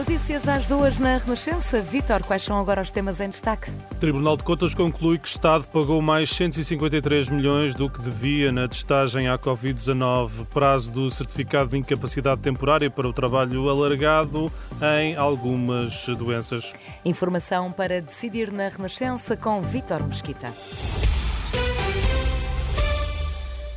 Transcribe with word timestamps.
Notícias 0.00 0.48
às 0.48 0.66
duas 0.66 0.98
na 0.98 1.18
Renascença. 1.18 1.82
Vítor, 1.82 2.22
quais 2.22 2.42
são 2.42 2.58
agora 2.58 2.80
os 2.80 2.90
temas 2.90 3.20
em 3.20 3.28
destaque? 3.28 3.70
O 3.90 3.94
Tribunal 3.96 4.34
de 4.34 4.42
Contas 4.42 4.74
conclui 4.74 5.18
que 5.18 5.26
o 5.26 5.28
Estado 5.28 5.68
pagou 5.68 6.00
mais 6.00 6.30
153 6.30 7.28
milhões 7.28 7.74
do 7.74 7.90
que 7.90 8.00
devia 8.00 8.50
na 8.50 8.66
testagem 8.66 9.28
à 9.28 9.38
Covid-19. 9.38 10.46
Prazo 10.46 10.90
do 10.90 11.10
certificado 11.10 11.68
de 11.68 11.76
incapacidade 11.76 12.40
temporária 12.40 12.90
para 12.90 13.06
o 13.06 13.12
trabalho 13.12 13.68
alargado 13.68 14.50
em 14.98 15.16
algumas 15.16 16.06
doenças. 16.06 16.72
Informação 17.04 17.70
para 17.70 18.00
decidir 18.00 18.50
na 18.50 18.70
Renascença 18.70 19.36
com 19.36 19.60
Vítor 19.60 20.02
Mesquita. 20.02 20.54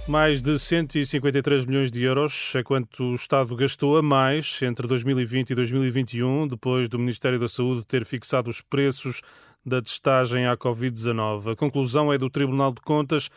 Mais 0.05 0.41
de 0.41 0.59
153 0.59 1.66
milhões 1.66 1.89
de 1.89 2.03
euros 2.03 2.53
é 2.55 2.62
quanto 2.62 3.03
o 3.03 3.16
Estado 3.16 3.55
gastou 3.55 3.98
a 3.98 4.02
mais 4.02 4.62
entre 4.62 4.85
2020 4.85 5.52
e 5.52 5.55
2021, 5.55 6.49
depois 6.49 6.89
do 6.89 6.99
Ministério 6.99 7.39
da 7.39 7.48
Saúde 7.48 7.85
ter 7.85 8.03
fixado 8.03 8.49
os 8.49 8.59
preços 8.59 9.21
da 9.66 9.81
testagem 9.81 10.45
à 10.45 10.57
Covid-19. 10.57 11.53
A 11.53 11.55
conclusão 11.55 12.12
é 12.12 12.17
do 12.17 12.29
Tribunal 12.29 12.73
de 12.73 12.81
Contas 12.81 13.29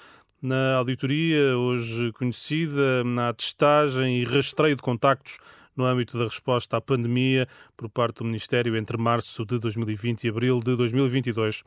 na 0.43 0.75
auditoria, 0.75 1.57
hoje 1.57 2.11
conhecida, 2.13 3.05
na 3.05 3.33
testagem 3.33 4.19
e 4.21 4.25
rastreio 4.25 4.75
de 4.75 4.83
contactos 4.83 5.39
no 5.77 5.85
âmbito 5.85 6.19
da 6.19 6.25
resposta 6.25 6.79
à 6.79 6.81
pandemia 6.81 7.47
por 7.77 7.89
parte 7.89 8.17
do 8.19 8.25
Ministério 8.25 8.77
entre 8.77 8.97
março 8.97 9.47
de 9.47 9.61
2020 9.61 10.25
e 10.25 10.29
abril 10.31 10.59
de 10.59 10.75
2022. 10.75 11.63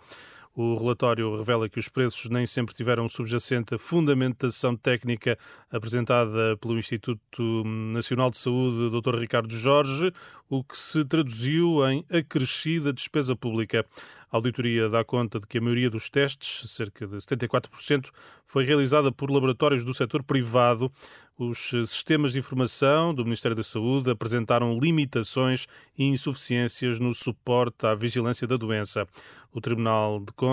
O 0.61 0.75
relatório 0.75 1.38
revela 1.38 1.69
que 1.69 1.79
os 1.79 1.88
preços 1.88 2.29
nem 2.29 2.45
sempre 2.45 2.75
tiveram 2.75 3.07
subjacente 3.07 3.75
a 3.75 3.77
fundamentação 3.77 4.75
técnica 4.75 5.39
apresentada 5.71 6.57
pelo 6.57 6.77
Instituto 6.77 7.63
Nacional 7.63 8.29
de 8.29 8.39
Saúde, 8.39 8.89
Dr. 8.89 9.15
Ricardo 9.19 9.53
Jorge, 9.53 10.11
o 10.49 10.61
que 10.61 10.77
se 10.77 11.05
traduziu 11.05 11.87
em 11.89 12.03
acrescida 12.11 12.91
despesa 12.91 13.37
pública. 13.37 13.85
A 14.31 14.35
auditoria 14.35 14.89
dá 14.89 15.03
conta 15.03 15.39
de 15.39 15.47
que 15.47 15.59
a 15.59 15.61
maioria 15.61 15.89
dos 15.89 16.09
testes, 16.09 16.69
cerca 16.69 17.07
de 17.07 17.15
74%, 17.15 18.09
foi 18.45 18.65
realizada 18.65 19.11
por 19.11 19.31
laboratórios 19.31 19.85
do 19.85 19.93
setor 19.93 20.23
privado. 20.23 20.91
Os 21.37 21.69
sistemas 21.69 22.33
de 22.33 22.39
informação 22.39 23.13
do 23.13 23.23
Ministério 23.23 23.55
da 23.55 23.63
Saúde 23.63 24.11
apresentaram 24.11 24.77
limitações 24.77 25.67
e 25.97 26.03
insuficiências 26.03 26.99
no 26.99 27.13
suporte 27.13 27.85
à 27.85 27.95
vigilância 27.95 28.45
da 28.45 28.57
doença. 28.57 29.07
O 29.52 29.61
Tribunal 29.61 30.19
de 30.19 30.33
Contas 30.33 30.48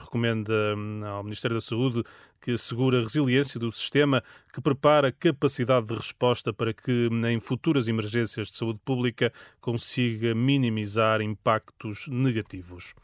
recomenda 0.00 0.52
hum, 0.76 1.04
ao 1.04 1.22
Ministério 1.22 1.56
da 1.56 1.60
Saúde 1.60 2.02
que 2.40 2.52
assegure 2.52 2.98
a 2.98 3.00
resiliência 3.00 3.58
do 3.58 3.70
sistema, 3.72 4.22
que 4.52 4.60
prepara 4.60 5.10
capacidade 5.10 5.86
de 5.86 5.94
resposta 5.94 6.52
para 6.52 6.72
que, 6.72 7.08
em 7.28 7.40
futuras 7.40 7.88
emergências 7.88 8.48
de 8.48 8.56
saúde 8.56 8.78
pública, 8.84 9.32
consiga 9.60 10.34
minimizar 10.34 11.20
impactos 11.20 12.06
negativos. 12.08 12.94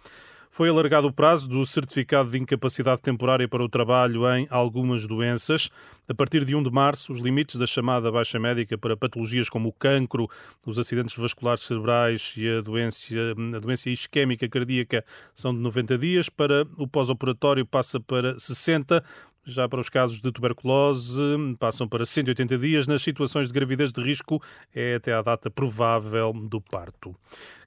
Foi 0.55 0.69
alargado 0.69 1.07
o 1.07 1.13
prazo 1.13 1.49
do 1.49 1.65
certificado 1.65 2.31
de 2.31 2.37
incapacidade 2.37 3.01
temporária 3.01 3.49
para 3.49 3.65
o 3.65 3.71
trabalho 3.71 4.29
em 4.37 4.47
algumas 4.51 5.07
doenças. 5.07 5.71
A 6.07 6.13
partir 6.13 6.45
de 6.45 6.55
1 6.55 6.65
de 6.65 6.71
março, 6.71 7.11
os 7.11 7.21
limites 7.21 7.59
da 7.59 7.67
chamada 7.67 8.13
baixa 8.13 8.39
médica 8.39 8.77
para 8.77 8.95
patologias 8.95 9.49
como 9.49 9.71
o 9.71 9.73
cancro, 9.73 10.29
os 10.67 10.79
acidentes 10.79 11.17
vasculares 11.17 11.63
cerebrais 11.63 12.35
e 12.37 12.47
a 12.51 12.61
doença, 12.61 13.15
a 13.57 13.59
doença 13.61 13.89
isquémica 13.89 14.47
cardíaca 14.47 15.03
são 15.33 15.55
de 15.55 15.61
90 15.61 15.97
dias. 15.97 16.29
Para 16.29 16.67
o 16.77 16.87
pós-operatório 16.87 17.65
passa 17.65 17.99
para 17.99 18.39
60. 18.39 19.03
Já 19.45 19.69
para 19.69 19.81
os 19.81 19.89
casos 19.89 20.21
de 20.21 20.31
tuberculose, 20.31 21.19
passam 21.59 21.89
para 21.89 22.05
180 22.05 22.59
dias. 22.59 22.87
Nas 22.87 23.03
situações 23.03 23.49
de 23.49 23.55
gravidez 23.55 23.91
de 23.91 24.01
risco, 24.01 24.41
é 24.73 24.97
até 24.97 25.15
à 25.15 25.23
data 25.23 25.51
provável 25.51 26.33
do 26.33 26.61
parto. 26.61 27.17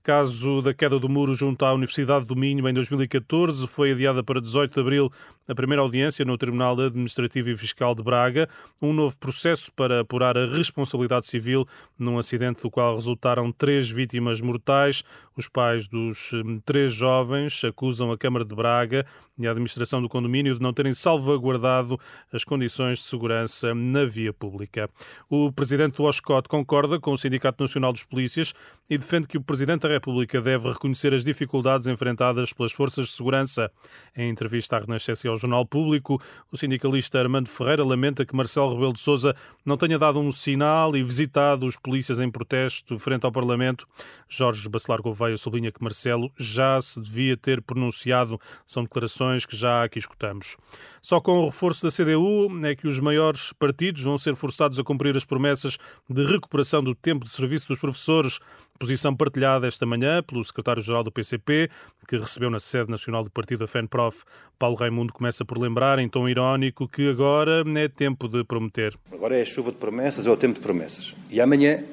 Caso 0.06 0.62
da 0.62 0.72
queda 0.72 1.00
do 1.00 1.10
muro 1.10 1.34
junto 1.34 1.66
à 1.66 1.74
Universidade 1.74 2.26
do 2.26 2.36
Minho 2.36 2.70
em 2.70 2.74
2014, 2.76 3.66
foi 3.66 3.92
adiada 3.92 4.24
para 4.24 4.40
18 4.40 4.72
de 4.72 4.80
abril 4.80 5.12
a 5.48 5.56
primeira 5.56 5.82
audiência 5.82 6.24
no 6.24 6.38
Tribunal 6.38 6.80
Administrativo 6.80 7.50
e 7.50 7.58
Fiscal 7.58 7.96
de 7.96 8.04
Braga. 8.04 8.48
Um 8.80 8.94
novo 8.94 9.18
processo 9.18 9.72
para 9.74 10.02
apurar 10.02 10.38
a 10.38 10.46
responsabilidade 10.46 11.26
civil 11.26 11.66
num 11.98 12.20
acidente 12.20 12.62
do 12.62 12.70
qual 12.70 12.94
resultaram 12.94 13.52
três 13.52 13.90
vítimas 13.90 14.42
mortais. 14.42 15.04
Os 15.36 15.48
pais 15.48 15.88
dos 15.88 16.34
hum, 16.34 16.62
três 16.64 16.94
jovens 16.94 17.64
acusam 17.64 18.12
a 18.12 18.18
Câmara 18.18 18.46
de 18.46 18.56
Braga 18.56 19.08
e 19.38 19.48
a 19.48 19.52
administração 19.52 20.02
do 20.02 20.08
condomínio 20.08 20.56
de 20.56 20.62
não 20.62 20.72
terem 20.72 20.94
salvaguardado 20.94 22.00
as 22.32 22.44
condições 22.44 23.00
de 23.00 23.04
segurança 23.06 23.74
na 23.76 24.06
via 24.06 24.32
pública. 24.32 24.90
O 25.30 25.52
presidente 25.52 25.98
do 25.98 26.04
OSCOT 26.04 26.48
concorda 26.48 27.00
com 27.00 27.12
o 27.12 27.18
Sindicato 27.18 27.64
Nacional 27.64 27.92
dos 27.92 28.04
Polícias 28.04 28.54
e 28.90 28.98
defende 28.98 29.28
que 29.28 29.38
o 29.38 29.42
presidente 29.42 29.82
da 29.82 29.94
República 29.95 30.41
deve 30.41 30.69
reconhecer 30.69 31.13
as 31.13 31.23
dificuldades 31.23 31.88
enfrentadas 31.88 32.51
pelas 32.51 32.72
forças 32.72 33.07
de 33.07 33.13
segurança. 33.13 33.72
Em 34.16 34.29
entrevista 34.29 34.75
à 34.75 34.79
Renascença 34.79 35.25
e 35.25 35.29
ao 35.29 35.38
Jornal 35.38 35.66
Público, 35.66 36.22
o 36.51 36.57
sindicalista 36.57 37.19
Armando 37.19 37.47
Ferreira 37.47 37.83
lamenta 37.83 38.25
que 38.25 38.35
Marcelo 38.35 38.73
Rebelo 38.73 38.94
de 38.94 39.00
Sousa 39.00 39.33
não 39.66 39.78
tenha 39.78 39.97
dado 39.97 40.19
um 40.19 40.31
sinal 40.31 40.95
e 40.95 41.03
visitado 41.03 41.66
os 41.66 41.78
polícias 41.78 42.19
em 42.19 42.29
protesto 42.29 43.00
frente 43.00 43.25
ao 43.25 43.31
Parlamento. 43.31 43.88
Jorge 44.28 44.67
Bacelar 44.67 45.01
Gouveia 45.01 45.38
sublinha 45.38 45.72
que 45.72 45.81
Marcelo 45.81 46.29
já 46.38 46.81
se 46.81 47.00
devia 47.00 47.38
ter 47.38 47.62
pronunciado. 47.62 48.39
São 48.66 48.83
declarações 48.83 49.45
que 49.45 49.56
já 49.56 49.83
aqui 49.83 49.97
escutamos. 49.97 50.57
Só 51.01 51.22
com 51.22 51.39
o 51.39 51.45
reforço 51.45 51.85
da 51.85 51.91
CDU 51.91 52.50
é 52.66 52.75
que 52.75 52.88
os 52.88 53.00
maiores 53.00 53.53
partidos 53.53 54.01
vão 54.01 54.17
ser 54.17 54.35
forçados 54.35 54.77
a 54.77 54.83
cumprir 54.83 55.16
as 55.16 55.23
promessas 55.23 55.77
de 56.09 56.25
recuperação 56.25 56.83
do 56.83 56.94
tempo 56.94 57.25
de 57.25 57.31
serviço 57.31 57.67
dos 57.67 57.79
professores. 57.79 58.39
Posição 58.77 59.16
partilhada 59.16 59.67
esta 59.67 59.84
manhã 59.85 60.23
pelo 60.23 60.44
secretário-geral 60.44 61.03
do 61.03 61.12
PCP, 61.12 61.69
que 62.07 62.18
recebeu 62.18 62.50
na 62.50 62.59
sede 62.59 62.90
nacional 62.90 63.23
do 63.23 63.29
partido 63.29 63.63
a 63.63 63.68
FENPROF. 63.68 64.23
Paulo 64.57 64.75
Raimundo 64.75 65.13
começa 65.13 65.44
por 65.44 65.57
lembrar, 65.57 66.00
em 66.00 66.09
tom 66.09 66.28
irónico, 66.28 66.88
que 66.88 67.09
agora 67.09 67.63
é 67.78 67.88
tempo 67.88 68.28
de 68.28 68.44
prometer. 68.44 68.95
Agora 69.12 69.38
é 69.38 69.41
a 69.41 69.45
chuva 69.45 69.72
de 69.72 69.78
promessas, 69.78 70.25
é 70.25 70.29
o 70.29 70.38
tempo 70.38 70.56
de 70.56 70.59
promessas. 70.62 71.16
E 71.29 71.41
amanhã, 71.41 71.84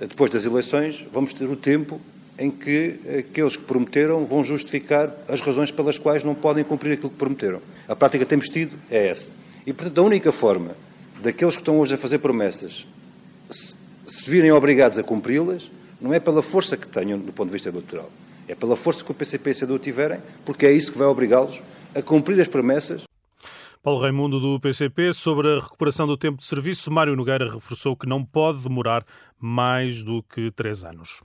depois 0.00 0.30
das 0.30 0.44
eleições, 0.44 1.06
vamos 1.12 1.34
ter 1.34 1.44
o 1.44 1.56
tempo 1.56 2.00
em 2.38 2.50
que 2.50 3.00
aqueles 3.18 3.56
que 3.56 3.64
prometeram 3.64 4.24
vão 4.24 4.44
justificar 4.44 5.12
as 5.28 5.40
razões 5.40 5.70
pelas 5.70 5.98
quais 5.98 6.22
não 6.22 6.34
podem 6.34 6.62
cumprir 6.62 6.92
aquilo 6.92 7.10
que 7.10 7.16
prometeram. 7.16 7.60
A 7.88 7.96
prática 7.96 8.24
que 8.24 8.30
temos 8.30 8.48
tido 8.48 8.76
é 8.90 9.08
essa. 9.08 9.28
E, 9.66 9.72
portanto, 9.72 9.98
a 9.98 10.02
única 10.02 10.30
forma 10.30 10.76
daqueles 11.20 11.56
que 11.56 11.62
estão 11.62 11.80
hoje 11.80 11.94
a 11.94 11.98
fazer 11.98 12.18
promessas 12.18 12.86
se 13.50 14.30
virem 14.30 14.52
obrigados 14.52 14.98
a 14.98 15.02
cumpri-las 15.02 15.70
não 16.00 16.12
é 16.12 16.20
pela 16.20 16.42
força 16.42 16.76
que 16.76 16.86
tenham 16.86 17.18
do 17.18 17.32
ponto 17.32 17.48
de 17.48 17.52
vista 17.52 17.68
eleitoral, 17.68 18.10
é 18.46 18.54
pela 18.54 18.76
força 18.76 19.04
que 19.04 19.10
o 19.10 19.14
PCP 19.14 19.50
e 19.50 19.52
a 19.52 19.54
CDU 19.54 19.78
tiverem, 19.78 20.20
porque 20.44 20.66
é 20.66 20.72
isso 20.72 20.92
que 20.92 20.98
vai 20.98 21.06
obrigá-los 21.06 21.60
a 21.94 22.02
cumprir 22.02 22.40
as 22.40 22.48
promessas. 22.48 23.02
Paulo 23.82 24.00
Raimundo 24.00 24.40
do 24.40 24.60
PCP 24.60 25.12
sobre 25.12 25.48
a 25.48 25.60
recuperação 25.60 26.06
do 26.06 26.16
tempo 26.16 26.38
de 26.38 26.44
serviço, 26.44 26.90
Mário 26.90 27.16
Nogueira 27.16 27.50
reforçou 27.50 27.96
que 27.96 28.06
não 28.06 28.24
pode 28.24 28.62
demorar 28.62 29.04
mais 29.38 30.02
do 30.02 30.22
que 30.22 30.50
três 30.50 30.84
anos. 30.84 31.22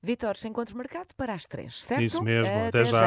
Vitor, 0.00 0.36
encontro 0.44 0.76
marcado 0.76 1.08
para 1.16 1.34
as 1.34 1.44
três, 1.44 1.84
certo? 1.84 2.02
Isso 2.02 2.22
mesmo, 2.22 2.52
até, 2.52 2.68
até 2.68 2.84
já. 2.84 2.98
já. 2.98 3.06